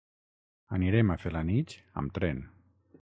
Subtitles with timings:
[0.77, 2.45] Anirem a Felanitx amb tren.